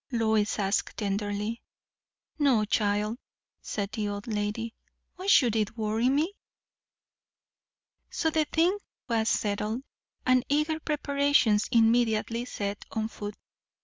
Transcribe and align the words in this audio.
Lois 0.11 0.57
asked 0.57 0.97
tenderly. 0.97 1.61
"No, 2.39 2.65
child," 2.65 3.19
said 3.61 3.91
the 3.91 4.07
old 4.09 4.25
lady; 4.25 4.73
"why 5.15 5.27
should 5.27 5.55
it 5.55 5.77
worry 5.77 6.09
me?" 6.09 6.33
So 8.09 8.31
the 8.31 8.45
thing 8.45 8.79
was 9.07 9.29
settled, 9.29 9.83
and 10.25 10.43
eager 10.49 10.79
preparations 10.79 11.69
immediately 11.71 12.45
set 12.45 12.83
on 12.89 13.09
foot. 13.09 13.35